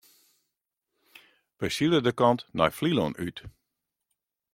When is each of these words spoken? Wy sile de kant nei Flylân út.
Wy 1.59 1.67
sile 1.75 1.99
de 2.05 2.13
kant 2.19 2.41
nei 2.57 2.71
Flylân 2.77 3.17
út. 3.27 3.37